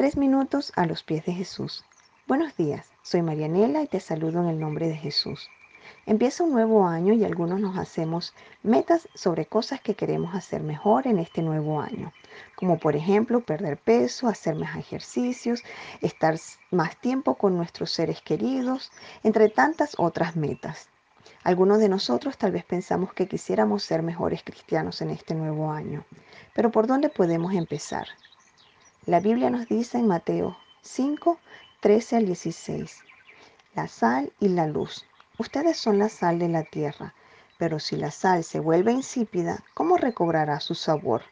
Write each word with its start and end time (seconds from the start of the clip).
Tres 0.00 0.16
minutos 0.16 0.72
a 0.76 0.86
los 0.86 1.02
pies 1.02 1.26
de 1.26 1.34
Jesús. 1.34 1.84
Buenos 2.26 2.56
días, 2.56 2.86
soy 3.02 3.20
Marianela 3.20 3.82
y 3.82 3.86
te 3.86 4.00
saludo 4.00 4.40
en 4.40 4.48
el 4.48 4.58
nombre 4.58 4.88
de 4.88 4.96
Jesús. 4.96 5.50
Empieza 6.06 6.42
un 6.42 6.52
nuevo 6.52 6.86
año 6.86 7.12
y 7.12 7.22
algunos 7.22 7.60
nos 7.60 7.76
hacemos 7.76 8.32
metas 8.62 9.10
sobre 9.14 9.44
cosas 9.44 9.82
que 9.82 9.96
queremos 9.96 10.34
hacer 10.34 10.62
mejor 10.62 11.06
en 11.06 11.18
este 11.18 11.42
nuevo 11.42 11.82
año, 11.82 12.14
como 12.56 12.78
por 12.78 12.96
ejemplo 12.96 13.42
perder 13.42 13.76
peso, 13.76 14.26
hacer 14.26 14.54
más 14.54 14.74
ejercicios, 14.78 15.62
estar 16.00 16.38
más 16.70 16.98
tiempo 17.02 17.34
con 17.34 17.58
nuestros 17.58 17.90
seres 17.90 18.22
queridos, 18.22 18.90
entre 19.22 19.50
tantas 19.50 19.96
otras 19.98 20.34
metas. 20.34 20.88
Algunos 21.44 21.78
de 21.78 21.90
nosotros 21.90 22.38
tal 22.38 22.52
vez 22.52 22.64
pensamos 22.64 23.12
que 23.12 23.28
quisiéramos 23.28 23.82
ser 23.82 24.00
mejores 24.00 24.42
cristianos 24.44 25.02
en 25.02 25.10
este 25.10 25.34
nuevo 25.34 25.70
año, 25.70 26.06
pero 26.54 26.70
¿por 26.70 26.86
dónde 26.86 27.10
podemos 27.10 27.52
empezar? 27.52 28.06
La 29.06 29.18
Biblia 29.18 29.48
nos 29.48 29.66
dice 29.66 29.96
en 29.96 30.06
Mateo 30.06 30.58
5, 30.82 31.38
13 31.80 32.16
al 32.16 32.26
16, 32.26 32.98
la 33.74 33.88
sal 33.88 34.30
y 34.38 34.48
la 34.48 34.66
luz. 34.66 35.06
Ustedes 35.38 35.78
son 35.78 35.98
la 35.98 36.10
sal 36.10 36.38
de 36.38 36.50
la 36.50 36.64
tierra, 36.64 37.14
pero 37.56 37.78
si 37.78 37.96
la 37.96 38.10
sal 38.10 38.44
se 38.44 38.60
vuelve 38.60 38.92
insípida, 38.92 39.64
¿cómo 39.72 39.96
recobrará 39.96 40.60
su 40.60 40.74
sabor? 40.74 41.22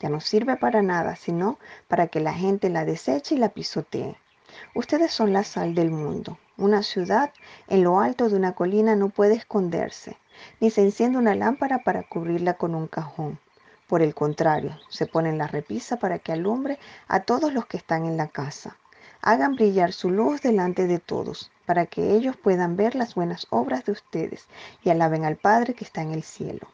Ya 0.00 0.08
no 0.08 0.20
sirve 0.20 0.56
para 0.56 0.82
nada, 0.82 1.14
sino 1.14 1.60
para 1.86 2.08
que 2.08 2.18
la 2.18 2.34
gente 2.34 2.68
la 2.68 2.84
deseche 2.84 3.36
y 3.36 3.38
la 3.38 3.50
pisotee. 3.50 4.16
Ustedes 4.74 5.12
son 5.12 5.32
la 5.32 5.44
sal 5.44 5.76
del 5.76 5.92
mundo. 5.92 6.36
Una 6.56 6.82
ciudad 6.82 7.32
en 7.68 7.84
lo 7.84 8.00
alto 8.00 8.28
de 8.28 8.34
una 8.34 8.56
colina 8.56 8.96
no 8.96 9.10
puede 9.10 9.36
esconderse, 9.36 10.16
ni 10.58 10.68
se 10.68 10.82
enciende 10.82 11.18
una 11.18 11.36
lámpara 11.36 11.84
para 11.84 12.02
cubrirla 12.02 12.54
con 12.54 12.74
un 12.74 12.88
cajón. 12.88 13.38
Por 13.86 14.00
el 14.00 14.14
contrario, 14.14 14.78
se 14.88 15.06
pone 15.06 15.28
en 15.28 15.38
la 15.38 15.46
repisa 15.46 15.98
para 15.98 16.18
que 16.18 16.32
alumbre 16.32 16.78
a 17.06 17.20
todos 17.20 17.52
los 17.52 17.66
que 17.66 17.76
están 17.76 18.06
en 18.06 18.16
la 18.16 18.28
casa. 18.28 18.76
Hagan 19.20 19.54
brillar 19.54 19.92
su 19.92 20.10
luz 20.10 20.40
delante 20.40 20.86
de 20.86 20.98
todos, 20.98 21.50
para 21.66 21.86
que 21.86 22.12
ellos 22.12 22.36
puedan 22.36 22.76
ver 22.76 22.94
las 22.94 23.14
buenas 23.14 23.46
obras 23.50 23.84
de 23.84 23.92
ustedes 23.92 24.46
y 24.82 24.90
alaben 24.90 25.24
al 25.24 25.36
Padre 25.36 25.74
que 25.74 25.84
está 25.84 26.02
en 26.02 26.12
el 26.12 26.22
cielo. 26.22 26.68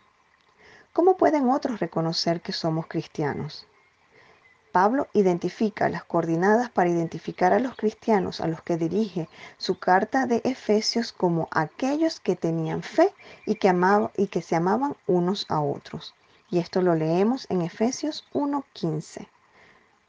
¿Cómo 0.92 1.16
pueden 1.16 1.48
otros 1.50 1.81
reconocer 1.81 2.41
que 2.41 2.53
somos 2.53 2.86
cristianos? 2.86 3.66
Pablo 4.72 5.08
identifica 5.12 5.88
las 5.88 6.05
coordenadas 6.05 6.70
para 6.70 6.91
identificar 6.91 7.53
a 7.53 7.58
los 7.58 7.75
cristianos 7.75 8.41
a 8.41 8.47
los 8.47 8.62
que 8.62 8.77
dirige 8.77 9.28
su 9.58 9.81
carta 9.81 10.27
de 10.27 10.41
Efesios 10.44 11.12
como 11.12 11.48
aquellos 11.50 12.20
que 12.20 12.36
tenían 12.36 12.83
fe 12.83 13.12
y 13.47 13.56
que, 13.56 13.69
amaban, 13.69 14.11
y 14.16 14.28
que 14.28 14.42
se 14.42 14.55
amaban 14.55 14.97
unos 15.08 15.47
a 15.48 15.61
otros. 15.61 16.14
Y 16.51 16.59
esto 16.59 16.83
lo 16.83 16.95
leemos 16.95 17.47
en 17.48 17.62
Efesios 17.62 18.27
1:15. 18.33 19.29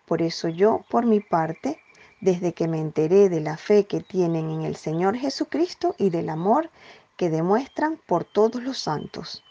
Por 0.05 0.21
eso 0.21 0.49
yo, 0.49 0.83
por 0.89 1.05
mi 1.05 1.19
parte, 1.19 1.79
desde 2.19 2.53
que 2.53 2.67
me 2.67 2.79
enteré 2.79 3.29
de 3.29 3.41
la 3.41 3.57
fe 3.57 3.85
que 3.85 4.01
tienen 4.01 4.49
en 4.49 4.61
el 4.63 4.75
Señor 4.75 5.17
Jesucristo 5.17 5.95
y 5.97 6.09
del 6.09 6.29
amor 6.29 6.69
que 7.15 7.29
demuestran 7.29 7.99
por 8.07 8.23
todos 8.23 8.63
los 8.63 8.79
santos. 8.79 9.43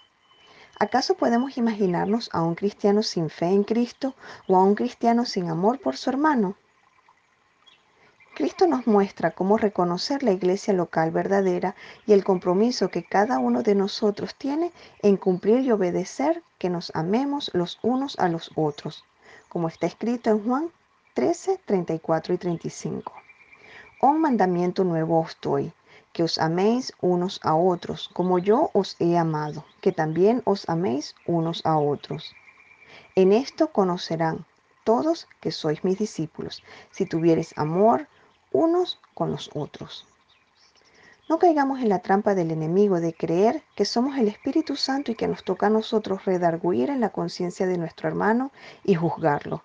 ¿Acaso 0.79 1.15
podemos 1.15 1.59
imaginarnos 1.59 2.31
a 2.33 2.43
un 2.43 2.55
cristiano 2.55 3.03
sin 3.03 3.29
fe 3.29 3.47
en 3.47 3.65
Cristo 3.65 4.15
o 4.49 4.57
a 4.57 4.65
un 4.65 4.75
cristiano 4.75 5.25
sin 5.27 5.49
amor 5.49 5.79
por 5.81 5.97
su 5.97 6.11
hermano? 6.11 6.57
Cristo 8.34 8.67
nos 8.67 8.86
muestra 8.86 9.33
cómo 9.33 9.59
reconocer 9.59 10.23
la 10.23 10.33
iglesia 10.33 10.73
local 10.73 11.11
verdadera 11.11 11.75
y 12.06 12.12
el 12.12 12.25
compromiso 12.25 12.89
que 12.89 13.03
cada 13.03 13.39
uno 13.39 13.62
de 13.62 13.75
nosotros 13.75 14.34
tiene 14.34 14.72
en 15.03 15.17
cumplir 15.17 15.61
y 15.61 15.72
obedecer 15.72 16.42
que 16.59 16.70
nos 16.70 16.91
amemos 16.95 17.50
los 17.53 17.78
unos 17.83 18.19
a 18.19 18.28
los 18.28 18.50
otros, 18.55 19.05
como 19.48 19.69
está 19.69 19.87
escrito 19.87 20.31
en 20.31 20.45
Juan 20.45 20.70
13, 21.14 21.61
34 21.67 22.34
y 22.34 22.39
35. 22.39 23.12
Un 24.00 24.20
mandamiento 24.20 24.84
nuevo 24.84 25.20
os 25.20 25.37
doy, 25.42 25.72
que 26.12 26.22
os 26.22 26.39
améis 26.39 26.92
unos 27.00 27.41
a 27.42 27.55
otros, 27.55 28.09
como 28.15 28.39
yo 28.39 28.70
os 28.72 28.97
he 29.00 29.19
amado, 29.19 29.65
que 29.81 29.93
también 29.93 30.41
os 30.44 30.69
améis 30.69 31.15
unos 31.26 31.66
a 31.66 31.76
otros. 31.78 32.34
En 33.16 33.32
esto 33.32 33.72
conocerán 33.72 34.47
todos 34.84 35.28
que 35.41 35.53
sois 35.53 35.84
mis 35.84 35.99
discípulos, 35.99 36.62
si 36.91 37.05
tuviereis 37.06 37.53
amor 37.56 38.09
unos 38.53 39.00
con 39.15 39.31
los 39.31 39.50
otros. 39.55 40.06
No 41.28 41.38
caigamos 41.38 41.81
en 41.81 41.88
la 41.88 42.00
trampa 42.00 42.34
del 42.34 42.50
enemigo 42.50 43.00
de 43.00 43.15
creer 43.15 43.62
que 43.77 43.84
somos 43.84 44.19
el 44.19 44.27
Espíritu 44.27 44.75
Santo 44.75 45.12
y 45.12 45.15
que 45.15 45.28
nos 45.28 45.44
toca 45.44 45.69
a 45.69 45.71
nosotros 45.71 46.25
redarguir 46.25 46.91
en 46.91 47.00
la 47.00 47.11
conciencia 47.11 47.66
de 47.66 47.78
nuestro 47.78 48.09
hermano 48.09 48.50
y 48.83 48.97
juzgarlo. 48.97 49.62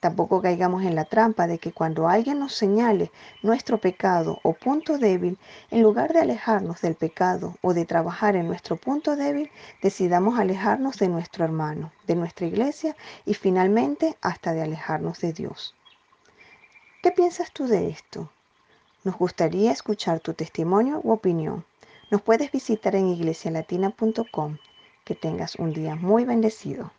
Tampoco 0.00 0.42
caigamos 0.42 0.82
en 0.82 0.96
la 0.96 1.04
trampa 1.04 1.46
de 1.46 1.58
que 1.58 1.72
cuando 1.72 2.08
alguien 2.08 2.38
nos 2.38 2.54
señale 2.54 3.10
nuestro 3.42 3.78
pecado 3.78 4.38
o 4.42 4.52
punto 4.52 4.98
débil, 4.98 5.38
en 5.70 5.82
lugar 5.82 6.12
de 6.12 6.20
alejarnos 6.20 6.80
del 6.80 6.94
pecado 6.94 7.54
o 7.62 7.74
de 7.74 7.86
trabajar 7.86 8.36
en 8.36 8.46
nuestro 8.46 8.76
punto 8.76 9.16
débil, 9.16 9.50
decidamos 9.82 10.38
alejarnos 10.38 10.98
de 10.98 11.08
nuestro 11.08 11.44
hermano, 11.44 11.92
de 12.06 12.16
nuestra 12.16 12.46
iglesia 12.46 12.96
y 13.24 13.34
finalmente 13.34 14.16
hasta 14.20 14.52
de 14.52 14.62
alejarnos 14.62 15.20
de 15.20 15.32
Dios. 15.32 15.74
¿Qué 17.04 17.12
piensas 17.12 17.52
tú 17.52 17.66
de 17.66 17.90
esto? 17.90 18.30
Nos 19.04 19.18
gustaría 19.18 19.70
escuchar 19.70 20.20
tu 20.20 20.32
testimonio 20.32 21.02
u 21.04 21.12
opinión. 21.12 21.66
Nos 22.10 22.22
puedes 22.22 22.50
visitar 22.50 22.96
en 22.96 23.08
iglesialatina.com. 23.08 24.56
Que 25.04 25.14
tengas 25.14 25.56
un 25.56 25.74
día 25.74 25.96
muy 25.96 26.24
bendecido. 26.24 26.92